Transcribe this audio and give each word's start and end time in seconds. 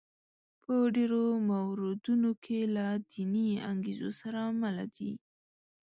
په 0.63 0.73
ډېرو 0.95 1.23
موردونو 1.49 2.29
کې 2.43 2.59
له 2.75 2.85
دیني 3.11 3.49
انګېزو 3.71 4.09
سره 4.21 4.39
مله 4.61 4.85
دي. 4.95 5.11